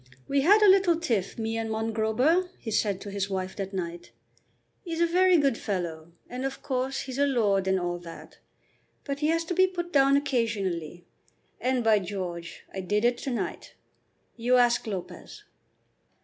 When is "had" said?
0.41-0.63